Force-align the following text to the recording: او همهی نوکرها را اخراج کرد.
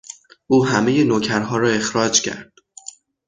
او 0.47 0.65
همهی 0.65 1.03
نوکرها 1.03 1.57
را 1.57 1.69
اخراج 1.69 2.21
کرد. 2.21 2.53